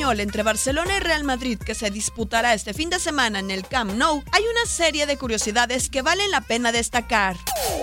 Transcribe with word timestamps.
Entre 0.00 0.42
Barcelona 0.42 0.96
y 0.96 1.00
Real 1.00 1.24
Madrid 1.24 1.58
que 1.58 1.74
se 1.74 1.90
disputará 1.90 2.54
este 2.54 2.72
fin 2.72 2.88
de 2.88 2.98
semana 2.98 3.38
en 3.38 3.50
el 3.50 3.66
Camp 3.68 3.92
Nou, 3.92 4.24
hay 4.32 4.42
una 4.42 4.64
serie 4.64 5.04
de 5.04 5.18
curiosidades 5.18 5.90
que 5.90 6.00
valen 6.00 6.30
la 6.30 6.40
pena 6.40 6.72
destacar. 6.72 7.36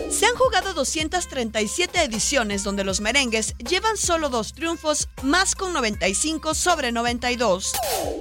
Se 0.10 0.26
han 0.26 0.36
jugado 0.36 0.74
237 0.74 2.04
ediciones 2.04 2.64
donde 2.64 2.84
los 2.84 3.02
merengues 3.02 3.56
llevan 3.58 3.98
solo 3.98 4.30
dos 4.30 4.54
triunfos, 4.54 5.10
más 5.22 5.54
con 5.54 5.74
95 5.74 6.56
sobre 6.56 6.92
92. 6.92 7.74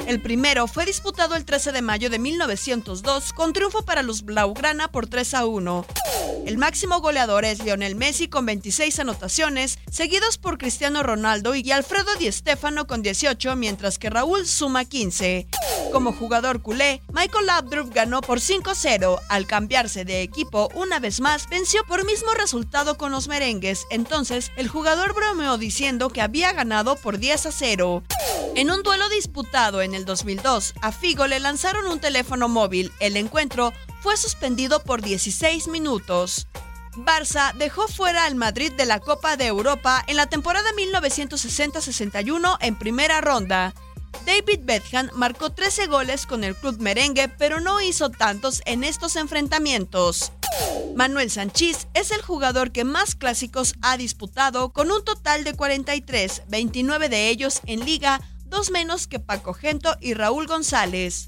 El 0.07 0.21
primero 0.21 0.67
fue 0.67 0.85
disputado 0.85 1.35
el 1.35 1.47
13 1.47 1.73
de 1.73 1.81
mayo 1.81 2.11
de 2.11 2.19
1902 2.19 3.33
con 3.33 3.55
triunfo 3.55 3.83
para 3.83 4.03
los 4.03 4.25
Blaugrana 4.25 4.89
por 4.89 5.07
3 5.07 5.35
a 5.35 5.47
1. 5.47 5.87
El 6.47 6.59
máximo 6.59 7.01
goleador 7.01 7.45
es 7.45 7.65
Lionel 7.65 7.97
Messi 7.97 8.29
con 8.29 8.47
26 8.47 9.01
anotaciones, 9.01 9.81
seguidos 9.91 10.39
por 10.39 10.59
Cristiano 10.59 11.03
Ronaldo 11.03 11.57
y 11.57 11.73
Alfredo 11.73 12.15
Di 12.21 12.31
Stéfano 12.31 12.87
con 12.87 13.03
18, 13.03 13.57
mientras 13.57 13.99
que 13.99 14.11
Raúl 14.11 14.47
suma 14.47 14.85
15. 14.85 15.49
Como 15.91 16.13
jugador 16.13 16.63
culé, 16.63 17.03
Michael 17.13 17.47
Laudrup 17.47 17.93
ganó 17.93 18.21
por 18.21 18.39
5-0. 18.39 19.19
Al 19.29 19.49
cambiarse 19.49 20.05
de 20.05 20.23
equipo 20.23 20.69
una 20.77 21.01
vez 21.01 21.21
más, 21.21 21.49
venció 21.49 21.83
por 21.85 22.07
mismo 22.07 22.33
resultado 22.35 22.97
con 22.97 23.11
los 23.11 23.27
merengues. 23.27 23.85
Entonces, 23.91 24.53
el 24.57 24.69
jugador 24.69 25.15
bromeó 25.15 25.59
diciendo 25.59 26.11
que 26.11 26.23
había 26.23 26.53
ganado 26.53 26.95
por 26.95 27.19
10 27.19 27.47
a 27.47 27.51
0. 27.51 28.05
En 28.55 28.71
un 28.71 28.85
duelo 28.85 29.09
disputado 29.09 29.83
en 29.83 29.95
el 29.95 30.05
2002, 30.05 30.75
a 30.81 30.93
Figo 30.93 31.27
le 31.27 31.41
lanzaron 31.41 31.89
un 31.89 31.99
teléfono 31.99 32.49
móvil. 32.49 32.93
El 33.01 33.17
encuentro 33.17 33.73
fue 34.07 34.17
suspendido 34.17 34.85
por 34.85 35.03
16 35.03 35.67
minutos. 35.67 36.47
Barça 36.95 37.53
dejó 37.55 37.89
fuera 37.89 38.27
al 38.27 38.37
Madrid 38.37 38.71
de 38.71 38.87
la 38.87 39.01
Copa 39.01 39.37
de 39.37 39.47
Europa 39.47 40.05
en 40.07 40.17
la 40.17 40.27
temporada 40.27 40.71
1960-61 40.79 42.57
en 42.61 42.77
primera 42.77 43.21
ronda. 43.21 43.75
David 44.25 44.61
Beckham 44.63 45.11
marcó 45.13 45.51
13 45.51 45.89
goles 45.89 46.25
con 46.25 46.45
el 46.45 46.55
club 46.55 46.79
merengue, 46.79 47.29
pero 47.29 47.59
no 47.59 47.81
hizo 47.81 48.09
tantos 48.09 48.63
en 48.65 48.85
estos 48.85 49.17
enfrentamientos. 49.17 50.31
Manuel 50.95 51.29
Sanchís 51.29 51.89
es 51.93 52.13
el 52.13 52.23
jugador 52.23 52.71
que 52.71 52.85
más 52.85 53.17
clásicos 53.17 53.75
ha 53.83 53.97
disputado 53.97 54.73
con 54.73 54.93
un 54.93 55.05
total 55.05 55.43
de 55.43 55.55
43, 55.55 56.43
29 56.47 57.09
de 57.09 57.29
ellos 57.29 57.61
en 57.67 57.85
liga, 57.85 58.21
dos 58.49 58.71
menos 58.71 59.07
que 59.07 59.21
Paco 59.21 59.53
Gento 59.55 59.97
y 60.01 60.15
Raúl 60.15 60.47
González. 60.47 61.27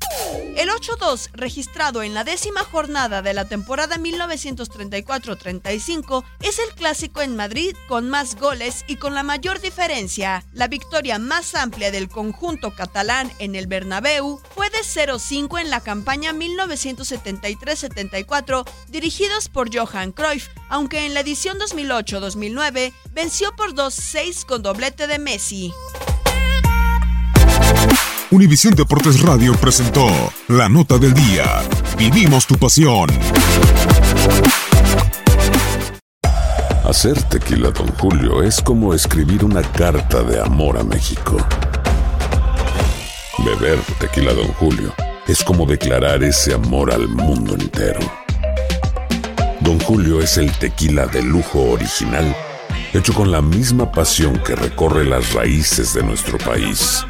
El 0.57 0.71
8-2, 0.71 1.29
registrado 1.35 2.03
en 2.03 2.15
la 2.15 2.25
décima 2.25 2.65
jornada 2.65 3.23
de 3.23 3.33
la 3.33 3.47
temporada 3.47 3.97
1934-35, 3.97 6.25
es 6.41 6.59
el 6.59 6.75
clásico 6.75 7.23
en 7.23 7.37
Madrid 7.37 7.77
con 7.87 8.11
más 8.11 8.35
goles 8.35 8.85
y 8.89 8.97
con 8.97 9.15
la 9.15 9.23
mayor 9.23 9.61
diferencia. 9.61 10.45
La 10.53 10.67
victoria 10.67 11.19
más 11.19 11.55
amplia 11.55 11.91
del 11.91 12.09
conjunto 12.09 12.75
catalán 12.75 13.31
en 13.39 13.55
el 13.55 13.69
Bernabéu 13.69 14.41
fue 14.55 14.71
de 14.71 14.81
0-5 14.81 15.61
en 15.61 15.69
la 15.71 15.81
campaña 15.81 16.33
1973-74, 16.33 18.69
dirigidos 18.89 19.49
por 19.49 19.75
Johan 19.75 20.13
Cruyff, 20.13 20.49
aunque 20.69 21.07
en 21.07 21.15
la 21.15 21.21
edición 21.21 21.59
2008-2009 21.59 22.93
venció 23.13 23.55
por 23.55 23.75
2-6 23.75 24.45
con 24.45 24.63
doblete 24.63 25.07
de 25.07 25.19
Messi. 25.19 25.73
Univisión 28.31 28.75
Deportes 28.75 29.23
Radio 29.23 29.55
presentó 29.55 30.07
La 30.49 30.69
Nota 30.69 30.99
del 30.99 31.15
Día. 31.15 31.63
Vivimos 31.97 32.47
tu 32.47 32.57
pasión. 32.57 33.09
Hacer 36.85 37.23
tequila, 37.23 37.71
Don 37.71 37.89
Julio, 37.95 38.43
es 38.43 38.61
como 38.61 38.93
escribir 38.93 39.47
una 39.47 39.63
carta 39.63 40.23
de 40.23 40.43
amor 40.43 40.77
a 40.77 40.85
México. 40.85 41.39
Beber 43.39 43.79
tequila, 43.99 44.35
Don 44.35 44.49
Julio, 44.49 44.93
es 45.27 45.43
como 45.43 45.65
declarar 45.65 46.23
ese 46.23 46.53
amor 46.53 46.93
al 46.93 47.09
mundo 47.09 47.55
entero. 47.55 48.01
Don 49.61 49.81
Julio 49.81 50.21
es 50.21 50.37
el 50.37 50.53
tequila 50.53 51.07
de 51.07 51.23
lujo 51.23 51.63
original, 51.71 52.37
hecho 52.93 53.15
con 53.15 53.33
la 53.33 53.41
misma 53.41 53.91
pasión 53.91 54.39
que 54.45 54.55
recorre 54.55 55.07
las 55.07 55.33
raíces 55.33 55.95
de 55.95 56.03
nuestro 56.03 56.37
país. 56.37 57.07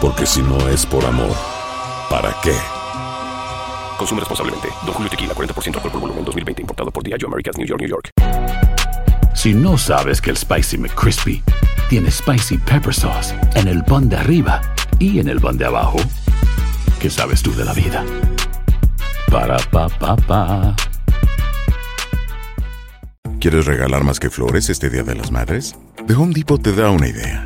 Porque 0.00 0.26
si 0.26 0.42
no 0.42 0.68
es 0.68 0.84
por 0.84 1.04
amor, 1.04 1.34
¿para 2.10 2.34
qué? 2.42 2.54
Consume 3.96 4.20
responsablemente. 4.20 4.68
Don 4.84 4.92
Julio 4.92 5.10
Tequila, 5.10 5.34
40% 5.34 5.76
alcohol 5.76 5.90
por 5.90 6.00
volumen, 6.00 6.24
2020. 6.24 6.62
Importado 6.62 6.90
por 6.90 7.02
Diageo 7.02 7.28
Americas, 7.28 7.56
New 7.56 7.66
York, 7.66 7.80
New 7.80 7.88
York. 7.88 8.10
Si 9.34 9.54
no 9.54 9.78
sabes 9.78 10.20
que 10.20 10.30
el 10.30 10.36
Spicy 10.36 10.76
McCrispy 10.78 11.42
tiene 11.88 12.10
Spicy 12.10 12.58
Pepper 12.58 12.92
Sauce 12.92 13.34
en 13.54 13.68
el 13.68 13.84
pan 13.84 14.08
de 14.08 14.16
arriba 14.16 14.60
y 14.98 15.18
en 15.18 15.28
el 15.28 15.40
pan 15.40 15.56
de 15.56 15.66
abajo, 15.66 15.98
¿qué 17.00 17.08
sabes 17.08 17.42
tú 17.42 17.54
de 17.54 17.64
la 17.64 17.72
vida? 17.72 18.04
Para, 19.30 19.56
pa, 19.70 19.88
pa, 19.88 20.16
pa. 20.16 20.74
¿Quieres 23.40 23.66
regalar 23.66 24.04
más 24.04 24.18
que 24.18 24.28
flores 24.30 24.68
este 24.68 24.90
Día 24.90 25.04
de 25.04 25.14
las 25.14 25.30
Madres? 25.30 25.74
The 26.06 26.14
Home 26.14 26.34
Depot 26.34 26.60
te 26.60 26.72
da 26.72 26.90
una 26.90 27.08
idea. 27.08 27.45